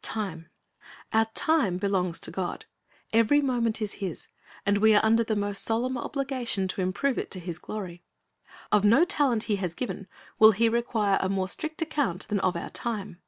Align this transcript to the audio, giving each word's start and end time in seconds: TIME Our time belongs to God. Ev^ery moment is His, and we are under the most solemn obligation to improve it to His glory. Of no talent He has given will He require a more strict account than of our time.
TIME 0.00 0.48
Our 1.12 1.24
time 1.34 1.76
belongs 1.76 2.20
to 2.20 2.30
God. 2.30 2.66
Ev^ery 3.12 3.42
moment 3.42 3.82
is 3.82 3.94
His, 3.94 4.28
and 4.64 4.78
we 4.78 4.94
are 4.94 5.04
under 5.04 5.24
the 5.24 5.34
most 5.34 5.64
solemn 5.64 5.98
obligation 5.98 6.68
to 6.68 6.80
improve 6.82 7.18
it 7.18 7.32
to 7.32 7.40
His 7.40 7.58
glory. 7.58 8.04
Of 8.70 8.84
no 8.84 9.04
talent 9.04 9.42
He 9.50 9.56
has 9.56 9.74
given 9.74 10.06
will 10.38 10.52
He 10.52 10.68
require 10.68 11.18
a 11.20 11.28
more 11.28 11.48
strict 11.48 11.82
account 11.82 12.28
than 12.28 12.38
of 12.38 12.54
our 12.56 12.70
time. 12.70 13.20